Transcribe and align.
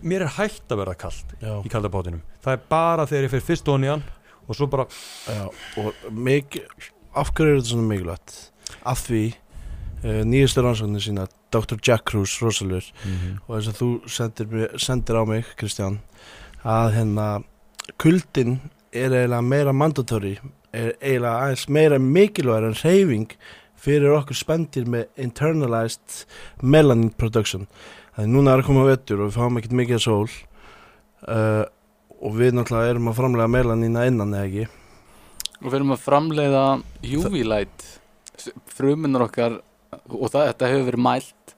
Mér 0.00 0.26
er 0.26 0.34
hægt 0.38 0.72
að 0.72 0.82
verða 0.82 0.96
kalt 1.04 1.36
Já, 1.42 1.52
í 1.60 1.70
kaldabátinum 1.72 2.22
það 2.44 2.56
er 2.56 2.66
bara 2.72 3.06
þegar 3.10 3.28
ég 3.28 3.34
fyrir 3.34 3.46
fyrst 3.50 3.70
onni 3.72 3.90
hann 3.92 4.04
og 4.48 4.58
svo 4.58 4.66
bara, 4.70 4.88
já 5.28 5.44
og 5.78 6.10
mikið 6.10 6.90
af 7.18 7.30
hverju 7.36 7.52
er 7.52 7.60
þetta 7.60 7.70
svona 7.70 7.88
mikilvægt? 7.90 8.34
Af 8.88 9.04
því 9.06 9.22
uh, 9.30 10.22
nýjastu 10.28 10.64
rannsóknir 10.64 11.04
sína 11.04 11.28
Dr. 11.52 11.76
Jack 11.84 12.06
Cruz, 12.08 12.38
Rosalur 12.40 12.86
og 13.46 13.50
þess 13.52 13.68
að 13.68 13.80
þú 13.80 13.88
sendir, 14.08 14.68
sendir 14.80 15.18
á 15.20 15.22
mig 15.28 15.50
Kristján 15.60 16.00
að 16.64 16.94
hérna 16.96 17.26
kuldin 18.00 18.60
er 18.92 19.12
eiginlega 19.12 19.42
meira 19.44 19.74
mandatóri 19.76 20.38
er 20.72 20.94
eiginlega 21.00 21.44
aðeins 21.44 21.66
meira 21.68 21.98
mikilvægur 22.00 22.70
en 22.70 22.78
reyfing 22.80 23.36
fyrir 23.82 24.14
okkur 24.14 24.38
spendir 24.38 24.86
með 24.90 25.08
internalized 25.20 26.22
melanin 26.62 27.10
production. 27.18 27.66
Þannig 28.16 28.34
núna 28.36 28.54
er 28.54 28.62
að 28.62 28.68
koma 28.68 28.86
vettur 28.86 29.22
og 29.22 29.30
við 29.30 29.38
fáum 29.38 29.58
ekkert 29.58 29.78
mikið 29.80 30.02
sól 30.04 30.28
uh, 30.28 31.64
og 32.22 32.36
við 32.38 32.54
náttúrulega 32.56 32.92
erum 32.92 33.10
að 33.10 33.18
framlega 33.18 33.50
melanina 33.50 34.06
innan 34.06 34.36
eða 34.36 34.50
ekki? 34.50 34.68
Og 35.62 35.68
við 35.68 35.78
erum 35.80 35.94
að 35.94 36.04
framleiða 36.04 36.64
UV 37.02 37.40
light. 37.46 37.88
Frumunar 38.70 39.26
okkar 39.26 39.58
og 40.08 40.30
það, 40.30 40.52
þetta 40.52 40.70
hefur 40.70 40.88
verið 40.90 41.04
mælt 41.08 41.56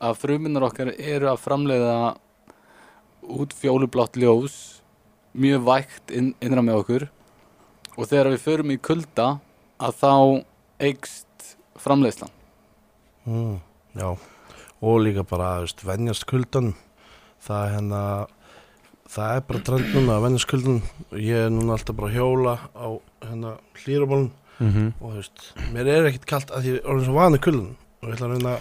að 0.00 0.18
frumunar 0.22 0.66
okkar 0.70 0.92
eru 0.96 1.30
að 1.30 1.40
framleiða 1.44 1.96
út 3.30 3.54
fjólublátt 3.54 4.18
ljós 4.18 4.58
mjög 5.36 5.66
vægt 5.68 6.14
inn, 6.14 6.32
innra 6.42 6.64
með 6.64 6.82
okkur. 6.82 7.08
Og 7.98 8.08
þegar 8.08 8.32
við 8.32 8.44
förum 8.46 8.72
í 8.72 8.80
kulda 8.80 9.28
að 9.80 9.98
þá 10.00 10.14
eikst 10.80 11.29
framleiðslan. 11.84 12.30
Mm, 13.26 13.56
Já, 13.98 14.08
og 14.80 15.00
líka 15.04 15.24
bara 15.28 15.56
þú 15.60 15.66
veist, 15.66 15.82
venjast 15.84 16.26
kuldan 16.30 16.74
það 17.44 17.64
er 17.66 17.72
hérna 17.74 18.02
það 19.10 19.32
er 19.36 19.40
bara 19.48 19.62
trend 19.66 19.88
núna 19.96 20.16
að 20.18 20.24
venjast 20.28 20.48
kuldan 20.50 20.78
ég 21.18 21.46
er 21.46 21.50
núna 21.50 21.74
alltaf 21.76 21.96
bara 21.98 22.08
að 22.12 22.16
hjóla 22.20 22.54
á 22.76 22.88
hérna 23.26 23.56
hlýrabólun 23.82 24.30
mm 24.60 24.92
og 25.00 25.10
þú 25.10 25.16
veist, 25.16 25.44
mér 25.74 25.88
er 25.88 26.06
ekkert 26.10 26.26
kalt 26.30 26.50
að 26.54 26.62
því 26.66 26.72
ég 26.74 26.78
er 26.82 26.88
orðin 26.92 27.08
svo 27.08 27.16
vani 27.18 27.38
kuldan 27.42 27.70
og 28.00 28.08
ég 28.08 28.14
ætla 28.16 28.26
að 28.28 28.34
reyna 28.36 28.52
að 28.54 28.60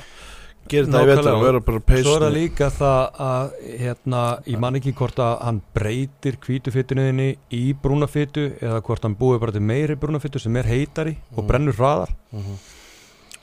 gera 0.69 0.85
þetta 0.85 0.89
í 0.89 0.93
Nákvæmlega. 0.93 1.15
vetur 1.15 1.35
og 1.35 1.43
vera 1.45 1.59
bara 1.69 2.01
svo 2.03 2.15
er 2.15 2.23
það 2.25 2.33
líka 2.35 2.67
það 2.69 3.21
að 3.27 3.53
hérna, 3.83 4.23
ég 4.53 4.59
man 4.59 4.75
ekki 4.79 4.93
hvort 4.99 5.19
að 5.23 5.35
hann 5.47 5.61
breytir 5.73 6.37
hvítufittuninni 6.45 7.29
í 7.55 7.63
brúnafittu 7.83 8.43
eða 8.59 8.81
hvort 8.85 9.05
hann 9.07 9.15
búið 9.19 9.39
bara 9.45 9.55
til 9.55 9.61
meiri 9.65 9.95
brúnafittu 9.99 10.39
sem 10.43 10.55
er 10.57 10.63
heitari 10.69 11.15
og 11.35 11.43
Mhm. 11.43 11.47
brennur 11.47 11.73
hraðar. 11.79 12.11
Mhm. 12.33 12.59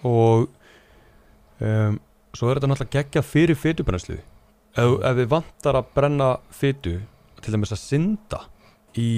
Og 0.05 0.49
um, 1.61 1.99
svo 2.37 2.51
er 2.51 2.59
þetta 2.59 2.71
náttúrulega 2.73 2.97
geggja 2.99 3.23
fyrir 3.25 3.59
fytubrennslu 3.59 4.19
ef, 4.19 4.91
ef 5.01 5.15
við 5.21 5.31
vantar 5.33 5.79
að 5.81 5.93
brenna 5.97 6.31
fytu 6.53 6.99
til 7.43 7.55
dæmis 7.55 7.73
að 7.77 7.81
synda 7.85 8.43
í, 8.99 9.09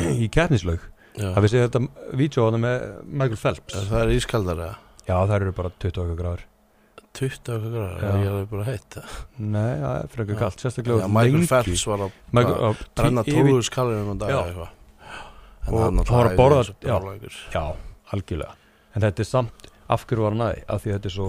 í 0.24 0.28
keppnislaug 0.32 0.88
Já. 1.18 1.28
að 1.36 1.42
við 1.44 1.52
séum 1.52 1.66
þetta 1.66 1.82
það 2.56 2.62
með 2.62 2.86
Michael 3.04 3.40
Phelps 3.42 3.76
það 3.90 3.98
er 4.06 4.14
ískaldar 4.16 4.62
eða 4.64 4.78
já 5.04 5.14
það 5.18 5.36
eru 5.40 5.54
bara 5.58 5.72
20 5.82 6.02
okkar 6.06 6.20
gráður 6.22 6.44
20 7.12 7.50
okkar 7.52 7.72
gráður, 7.74 8.22
ég 8.22 8.36
er 8.38 8.46
bara 8.54 8.64
heitt 8.70 8.96
nei 9.36 9.72
það 9.82 9.96
er 9.98 10.06
frekar 10.14 10.32
Já. 10.32 10.38
kallt 10.46 10.62
sérstaklega 10.64 11.10
Michael. 11.12 11.42
Phelps 11.50 11.84
var 11.90 12.06
að 12.06 12.14
brenna 12.96 13.24
yfir- 13.28 13.50
12 13.52 13.66
skalirum 13.68 14.14
á 14.14 14.16
dag 14.22 14.32
Já. 14.32 14.38
eða 14.38 14.46
eitthvað 14.54 14.78
En 15.62 15.74
Og 15.76 15.78
hann 15.78 16.00
var 16.02 16.26
að 16.26 16.32
borða-. 16.40 16.72
Já, 17.54 17.62
algjörlega 18.10 18.54
En 18.96 19.04
þetta 19.04 19.22
er 19.22 19.28
samt, 19.28 19.61
af 19.88 20.04
hverju 20.06 20.22
var 20.22 20.30
hann 20.36 20.44
aði 20.48 20.62
af 20.68 20.82
því 20.84 20.90
að 20.92 20.98
þetta 20.98 21.10
er 21.10 21.16
svo 21.16 21.28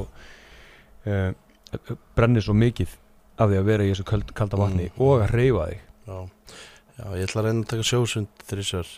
uh, 1.08 1.32
brennir 2.16 2.46
svo 2.46 2.54
mikið 2.54 2.94
af 3.42 3.50
því 3.50 3.58
að 3.60 3.66
vera 3.72 3.84
í 3.88 3.94
þessu 3.94 4.06
kalda 4.34 4.58
vatni 4.62 4.90
Mm. 4.92 5.02
og 5.02 5.23
að 5.26 5.34
reyfa 5.34 5.66
þig 5.72 5.80
Já, 6.04 6.18
já, 6.98 7.06
ég 7.18 7.23
ætla 7.30 7.42
að 7.42 7.45
reyna 7.48 7.62
að 7.64 7.70
taka 7.72 7.84
sjósund 7.88 8.44
þrísvar 8.50 8.90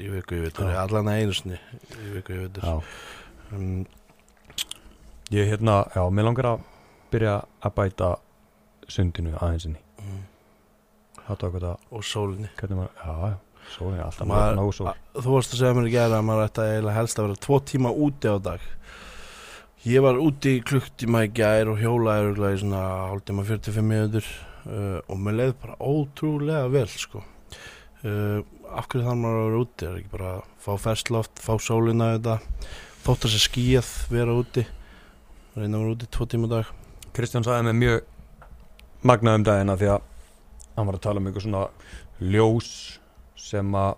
í 0.00 0.08
viku 0.10 0.34
í 0.34 0.40
vitur, 0.44 0.66
Já. 0.70 0.80
allan 0.82 1.08
einu 1.08 1.32
sinni 1.34 1.56
í 1.56 2.10
viku 2.14 2.32
í 2.34 2.40
vitur. 2.44 2.64
Já. 2.64 2.82
Um, 3.52 3.86
Ég 5.30 5.46
hérna, 5.46 5.84
já, 5.94 6.02
mér 6.10 6.26
langar 6.26 6.46
að 6.50 6.62
byrja 7.12 7.36
að 7.62 7.74
bæta 7.76 8.08
sundinu 8.90 9.36
aðeins 9.38 9.66
inni 9.68 9.78
mm, 10.02 10.24
og 11.90 12.02
sólinni. 12.04 12.48
já, 12.58 13.12
já 13.30 13.36
Svo 13.70 13.92
er 13.94 14.02
alltaf 14.04 14.26
Maður- 14.26 14.56
nóg 14.58 14.80
A- 14.90 14.94
Þú 15.20 15.34
varst 15.36 15.54
að 15.54 15.60
segja 15.60 15.74
mér 15.78 15.88
í 15.88 15.94
gæra 15.94 16.18
að 16.20 16.26
maður 16.28 16.46
ætti 16.48 16.60
að 16.64 16.70
eiginlega 16.74 16.94
helst 16.98 17.18
að 17.18 17.26
vera 17.28 17.42
tvo 17.46 17.58
tíma 17.70 17.90
úti 17.94 18.26
á 18.32 18.36
dag. 18.42 18.60
Ég 19.86 20.02
var 20.04 20.18
úti 20.20 20.56
í 20.58 20.62
klukktíma 20.66 21.24
í 21.24 21.32
gær 21.32 21.70
og 21.72 21.78
hjólaði 21.80 22.24
örugglega 22.26 22.56
í 22.56 22.60
svona 22.60 22.80
hálftíma 23.08 23.44
45 23.48 23.86
minútur 23.86 24.26
uh, 24.66 25.00
og 25.08 25.16
mér 25.24 25.36
leið 25.38 25.54
bara 25.62 25.76
ótrúlega 25.80 26.66
vel, 26.70 26.86
sko. 26.88 27.22
Uh, 28.04 28.42
af 28.76 28.86
hverju 28.88 29.06
þarf 29.06 29.16
maður 29.22 29.38
að 29.40 29.46
vera 29.48 29.62
úti? 29.64 29.86
Er 29.88 29.96
ekki 30.00 30.12
bara 30.12 30.34
að 30.36 30.42
fá 30.60 30.70
fersloft, 30.84 31.40
fá 31.40 31.54
sólina 31.60 32.10
þetta, 32.18 32.36
þótt 33.06 33.24
að 33.24 33.32
sé 33.34 33.40
skíjað, 33.46 33.90
vera 34.12 34.36
úti, 34.36 34.66
reyna 35.56 35.78
að 35.78 35.82
vera 35.86 35.94
úti 35.96 36.10
tvo 36.12 36.28
tíma 36.28 36.48
á 36.48 36.52
dag. 36.58 36.74
Kristján 37.16 37.44
sagði 37.48 37.70
mér 37.70 37.80
mjög 37.80 38.00
magnað 39.08 39.40
um 39.40 39.44
dagina 39.48 39.76
því 39.80 39.88
að 39.94 40.00
hann 40.76 40.86
var 40.90 40.96
að 41.00 41.04
tala 41.08 41.20
um 41.20 41.26
eitthvað 41.30 41.46
svona 41.48 41.64
ljós 42.20 42.70
sem 43.40 43.74
að 43.74 43.94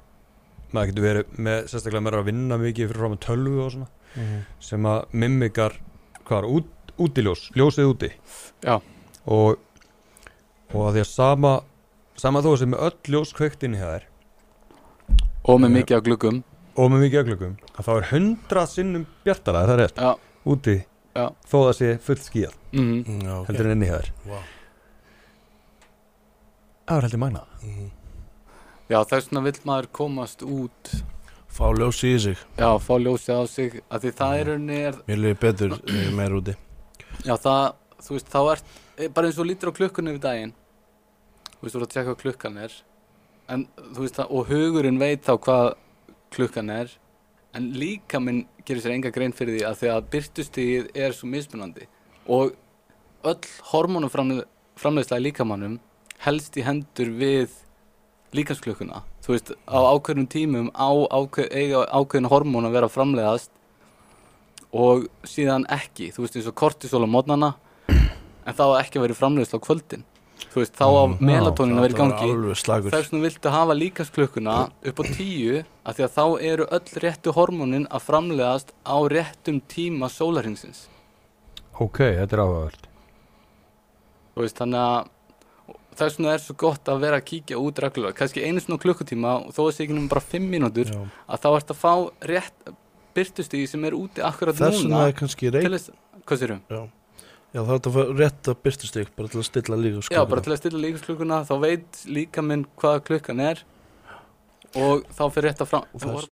maður 0.72 0.90
getur 0.92 1.04
verið 1.06 1.34
með, 1.36 1.58
sérstaklega 1.68 2.04
með 2.06 2.18
að 2.20 2.28
vinna 2.30 2.58
mikið 2.62 2.88
fyrir 2.92 3.02
frá 3.02 3.10
með 3.12 3.20
tölvu 3.26 3.64
og 3.66 3.74
svona. 3.74 3.90
Mm 4.16 4.38
sem 4.62 4.86
að 4.86 5.04
mimikar 5.16 5.74
hvað 6.22 6.38
er, 6.38 6.48
út, 6.56 6.92
útiljós, 7.02 7.42
ljósið 7.56 7.88
úti. 7.92 8.10
Já. 8.62 8.76
og 9.26 9.58
og 10.72 10.86
að 10.88 10.94
því 10.96 11.02
að 11.04 11.08
sama 11.10 11.52
sama 12.16 12.42
þó 12.44 12.50
sem 12.60 12.70
með 12.72 12.82
öll 12.86 13.12
ljós 13.14 13.32
kveikt 13.36 13.64
inn 13.66 13.74
í 13.76 13.80
það 13.80 13.94
er 13.98 14.06
og 15.48 15.60
með 15.60 15.72
mikið 15.78 15.96
af 15.96 16.04
gluggum. 16.06 16.42
og 16.76 16.90
með 16.92 17.02
mikið 17.06 17.20
öglugum 17.24 17.54
að 17.76 17.86
þá 17.88 17.92
er 17.96 18.08
hundrað 18.12 18.68
sinnum 18.72 19.06
bjartara 19.24 19.64
það 19.66 19.72
er 19.74 19.82
rétt, 19.82 19.96
Já, 20.00 20.12
úti 20.54 20.76
Já. 21.16 21.26
þó 21.50 21.56
það 21.66 21.74
sé 21.80 21.90
full 22.06 22.20
skíðað 22.22 22.54
mhm. 22.72 23.18
Já, 23.26 23.32
ok. 23.40 23.48
heldur 23.50 23.66
en 23.68 23.74
inn 23.76 23.84
í 23.86 23.90
það 23.90 23.98
er 24.04 24.12
Vá. 24.28 24.38
það 26.86 26.96
er 26.96 27.06
heldur 27.08 27.22
magnað. 27.24 27.46
Mhm. 27.62 27.90
Já, 28.92 28.98
þess 29.08 29.30
vegna 29.30 29.40
vill 29.46 29.60
maður 29.64 29.86
komast 29.96 30.42
út. 30.44 30.90
Fá 31.48 31.64
ljósi 31.72 32.10
í 32.12 32.16
sig. 32.20 32.40
Já, 32.58 32.68
fá 32.76 32.90
ljósið 33.00 33.38
á 33.40 33.44
sig 33.48 33.76
að 33.88 34.02
því 34.04 34.10
það 34.18 34.34
er 34.40 34.50
rauninni 34.50 34.80
er, 34.88 34.98
Mér 35.06 35.22
liði 35.22 35.38
betur 35.40 35.76
er 35.78 36.10
meira 36.18 36.36
úti. 36.36 36.54
Já, 37.24 37.32
það, 37.40 37.62
þú 38.04 38.16
veist, 38.18 38.28
þá 38.34 38.40
ert 38.42 38.74
eh, 38.98 39.08
bara 39.08 39.30
eins 39.30 39.40
og 39.40 39.48
lítur 39.48 39.72
á 39.72 39.76
klukkunni 39.78 40.12
við 40.18 40.26
daginn. 40.26 40.52
Þú 41.54 41.64
veist, 41.64 41.72
þú 41.72 41.80
ert 41.80 41.86
að 41.86 41.94
tjekka 41.94 42.10
hvað 42.10 42.20
klukkan 42.26 42.60
er. 42.66 42.76
En, 43.56 43.64
þú 43.80 44.04
veist, 44.04 44.20
það, 44.20 44.36
og 44.36 44.52
hugurinn 44.52 45.00
veit 45.00 45.24
þá 45.24 45.32
hvað 45.48 45.64
klukkan 46.36 46.76
er. 46.76 46.94
En 47.56 47.72
líka 47.72 48.20
minn 48.20 48.44
gerir 48.68 48.84
sér 48.84 48.98
enga 48.98 49.16
grein 49.16 49.32
fyrir 49.36 49.56
því 49.56 49.66
að 49.70 49.80
því 49.80 49.92
að 49.94 50.12
byrtustíð 50.18 50.92
er 51.06 51.16
svo 51.16 51.32
mismunandi. 51.32 51.88
Og 52.28 52.52
öll 53.24 53.52
hormónuframleysla 53.72 55.20
í 55.20 55.28
líkamannum 55.30 55.80
helst 56.28 56.60
í 56.60 56.68
hendur 56.68 57.16
við 57.16 57.62
líkamsklukkuna 58.36 59.02
þú 59.24 59.34
veist, 59.34 59.52
á 59.68 59.78
ákveðnum 59.92 60.28
tímum 60.32 60.70
á 60.74 60.88
ákveð, 61.12 61.50
ákveðin 61.92 62.30
hormón 62.32 62.66
að 62.68 62.76
vera 62.78 62.88
að 62.88 62.94
framleiðast 62.96 63.50
og 64.72 65.04
síðan 65.28 65.66
ekki, 65.68 66.08
þú 66.14 66.24
veist 66.24 66.38
eins 66.40 66.48
og 66.48 66.56
kortisol 66.56 67.04
á 67.04 67.08
mótnana 67.12 67.52
en 67.92 68.56
þá 68.56 68.64
ekki 68.80 68.98
að 68.98 69.04
vera 69.06 69.18
framleiðsla 69.20 69.60
á 69.60 69.66
kvöldin. 69.66 70.04
Þú 70.52 70.58
veist, 70.58 70.72
þá 70.74 70.86
á 70.90 71.04
Mm, 71.06 71.18
melatonin 71.28 71.78
að 71.78 71.84
vera 71.84 71.94
í 71.94 71.98
gangi. 72.00 72.30
þess 72.90 73.10
vegna 73.12 73.20
viltu 73.22 73.50
hafa 73.52 73.74
líkasklukkuna 73.78 74.54
upp 74.90 74.98
á 74.98 75.04
tíu 75.14 75.60
af 75.86 75.96
því 75.96 76.02
að 76.08 76.14
þá 76.16 76.24
eru 76.42 76.66
öll 76.72 76.98
réttu 77.04 77.32
hormónin 77.36 77.86
að 77.88 78.02
framleiðast 78.08 78.72
á 78.82 78.96
réttum 79.12 79.60
tíma 79.68 80.08
sólarhingsins 80.10 80.88
ok, 81.78 81.98
þetta 82.18 82.32
er 82.36 82.42
áhugavert. 82.42 82.88
Þú 84.34 84.40
veist, 84.42 84.56
þannig 84.58 84.80
að 84.82 85.08
þess 85.98 86.16
vegna 86.18 86.32
er 86.36 86.42
svo 86.44 86.54
gott 86.58 86.88
að 86.88 87.00
vera 87.04 87.18
að 87.20 87.26
kíkja 87.30 87.58
út 87.60 87.78
reglulega, 87.84 88.16
kannski 88.16 88.44
einu 88.46 88.60
svona 88.64 88.80
klukkutíma 88.82 89.32
og 89.46 89.52
þó 89.56 89.60
að 89.66 89.72
sé 89.76 89.84
ekki 89.84 89.92
nefnum 89.96 90.08
bara 90.12 90.24
fimm 90.24 90.48
mínútur 90.52 90.88
Já. 90.92 91.02
að 91.28 91.42
þá 91.44 91.48
ert 91.58 91.70
að 91.74 91.80
fá 91.82 91.92
rétt 92.32 92.72
byrtustíði 93.14 93.68
sem 93.68 93.84
er 93.84 93.92
úti 93.98 94.22
akkurat 94.24 94.56
Þess 94.56 94.82
núna 94.86 95.02
vegna 95.02 95.06
er 95.10 95.16
kannski 95.18 95.50
reynd. 95.52 95.74
þess, 95.74 95.90
hvað 96.24 96.42
sérum? 96.42 96.60
Já. 96.72 96.82
Já, 97.52 97.60
það 97.60 97.68
er 97.68 97.76
þetta 97.76 97.90
að 97.90 97.96
fá 97.98 98.18
rétt 98.22 98.48
að 98.48 98.60
byrstu 98.64 98.88
stygg, 98.88 99.08
bara 99.16 99.28
til 99.28 99.40
að 99.42 99.48
stilla 99.50 99.76
líka 99.76 100.04
Já, 100.16 100.22
bara 100.24 100.40
til 100.40 100.52
að 100.54 100.60
stilla 100.62 100.78
líkasklukkuna 100.86 101.40
þá 101.44 101.54
veit 101.60 102.04
líka 102.08 102.42
minn 102.46 102.64
hvað 102.80 103.02
klukkan 103.10 103.42
er 103.44 103.60
og 104.72 105.02
þá 105.12 105.22
fyrir 105.34 105.50
rétt 105.50 105.60
að 105.60 105.74
þess- 106.00 106.30